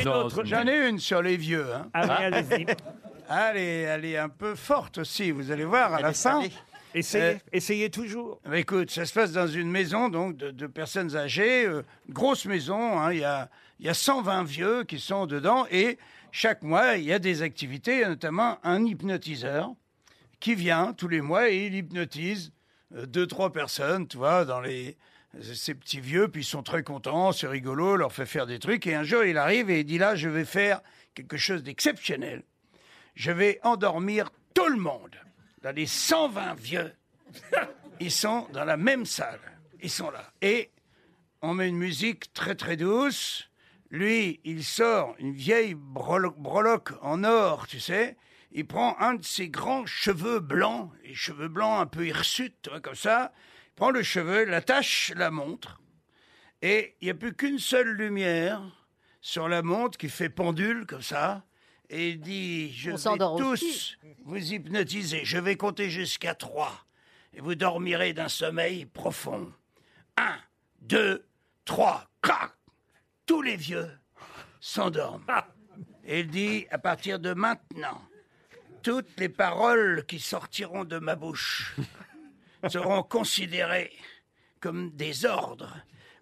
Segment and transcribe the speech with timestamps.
[0.00, 1.66] une autre J'en ai une sur les vieux.
[1.74, 1.88] Hein.
[1.92, 2.66] Ah oui, allez-y.
[3.34, 6.42] Elle est, elle est un peu forte aussi, vous allez voir à la fin.
[6.92, 8.40] Essayez, Euh, essayez toujours.
[8.44, 12.44] Bah, Écoute, ça se passe dans une maison donc de, de personnes âgées, euh, grosse
[12.44, 12.98] maison.
[13.00, 13.48] hein, Il y, a,
[13.80, 15.96] il y a 120 vieux qui sont dedans et
[16.30, 19.70] chaque mois il y a des activités, il y a notamment un hypnotiseur
[20.38, 22.52] qui vient tous les mois et il hypnotise
[22.94, 24.98] euh, deux trois personnes, tu vois, dans les
[25.40, 28.86] ces petits vieux, puis ils sont très contents, c'est rigolo, leur fait faire des trucs.
[28.86, 30.80] Et un jour, il arrive et il dit là, je vais faire
[31.14, 32.42] quelque chose d'exceptionnel.
[33.14, 35.16] Je vais endormir tout le monde.
[35.62, 36.92] Dans les 120 vieux,
[38.00, 39.40] ils sont dans la même salle.
[39.80, 40.32] Ils sont là.
[40.40, 40.70] Et
[41.40, 43.48] on met une musique très très douce.
[43.90, 48.16] Lui, il sort une vieille breloque en or, tu sais.
[48.52, 52.94] Il prend un de ses grands cheveux blancs, les cheveux blancs un peu hirsutes, comme
[52.94, 53.32] ça.
[53.76, 55.80] Prend le cheveu, l'attache la montre,
[56.60, 58.62] et il n'y a plus qu'une seule lumière
[59.20, 61.44] sur la montre qui fait pendule comme ça.
[61.90, 63.96] Et il dit, je On vais tous aussi.
[64.24, 65.24] vous hypnotiser.
[65.24, 66.86] Je vais compter jusqu'à trois.
[67.34, 69.52] Et vous dormirez d'un sommeil profond.
[70.16, 70.36] Un,
[70.80, 71.26] deux,
[71.64, 72.52] trois, crac
[73.26, 73.90] Tous les vieux
[74.60, 75.24] s'endorment.
[76.04, 78.00] Et il dit, à partir de maintenant,
[78.82, 81.74] toutes les paroles qui sortiront de ma bouche
[82.68, 83.92] seront considérées
[84.60, 85.76] comme des ordres.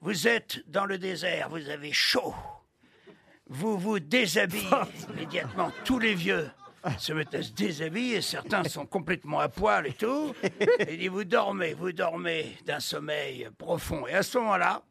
[0.00, 2.34] Vous êtes dans le désert, vous avez chaud.
[3.48, 4.68] Vous vous déshabillez
[5.10, 5.72] immédiatement.
[5.84, 6.50] Tous les vieux
[6.98, 8.20] se mettent à se déshabiller.
[8.20, 10.34] Certains sont complètement à poil et tout.
[10.80, 14.06] Et il dit, vous dormez, vous dormez d'un sommeil profond.
[14.06, 14.82] Et à ce moment-là,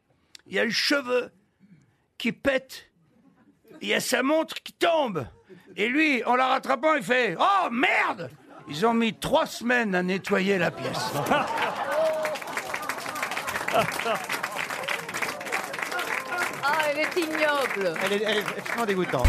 [0.46, 1.30] il y a le cheveu
[2.18, 2.90] qui pète.
[3.80, 5.26] Il y a sa montre qui tombe.
[5.76, 8.30] Et lui, en la rattrapant, il fait Oh merde
[8.68, 11.12] Ils ont mis trois semaines à nettoyer la pièce.
[16.62, 17.94] Ah, elle est ignoble.
[18.04, 19.26] Elle est, elle est extrêmement dégoûtante.